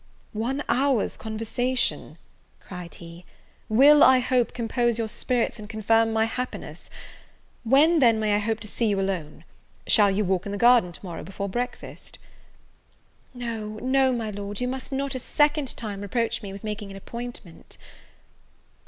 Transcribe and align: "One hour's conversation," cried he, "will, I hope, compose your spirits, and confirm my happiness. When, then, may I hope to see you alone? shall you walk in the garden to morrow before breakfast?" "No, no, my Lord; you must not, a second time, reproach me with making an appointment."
"One 0.33 0.63
hour's 0.67 1.15
conversation," 1.15 2.17
cried 2.59 2.95
he, 2.95 3.23
"will, 3.69 4.03
I 4.03 4.17
hope, 4.17 4.51
compose 4.51 4.97
your 4.97 5.07
spirits, 5.07 5.59
and 5.59 5.69
confirm 5.69 6.11
my 6.11 6.25
happiness. 6.25 6.89
When, 7.63 7.99
then, 7.99 8.19
may 8.19 8.33
I 8.33 8.39
hope 8.39 8.59
to 8.61 8.67
see 8.67 8.87
you 8.87 8.99
alone? 8.99 9.43
shall 9.85 10.09
you 10.09 10.25
walk 10.25 10.47
in 10.47 10.51
the 10.51 10.57
garden 10.57 10.91
to 10.91 11.05
morrow 11.05 11.21
before 11.23 11.47
breakfast?" 11.49 12.17
"No, 13.35 13.75
no, 13.77 14.11
my 14.11 14.31
Lord; 14.31 14.59
you 14.59 14.67
must 14.67 14.91
not, 14.91 15.13
a 15.13 15.19
second 15.19 15.77
time, 15.77 16.01
reproach 16.01 16.41
me 16.41 16.51
with 16.51 16.63
making 16.63 16.89
an 16.89 16.97
appointment." 16.97 17.77